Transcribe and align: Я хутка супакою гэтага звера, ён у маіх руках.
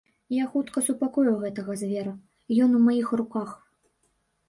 Я 0.35 0.45
хутка 0.53 0.83
супакою 0.87 1.35
гэтага 1.45 1.77
звера, 1.83 2.17
ён 2.67 2.71
у 2.81 2.83
маіх 2.91 3.17
руках. 3.25 3.49